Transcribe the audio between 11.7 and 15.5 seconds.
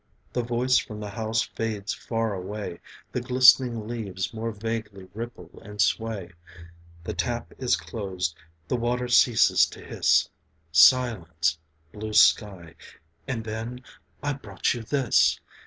blue sky... and then, 'I brought you this